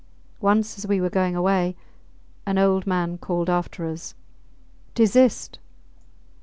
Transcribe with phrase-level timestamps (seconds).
[0.39, 1.75] Once, as we were going away,
[2.47, 4.15] an old man called after us,
[4.95, 5.59] Desist!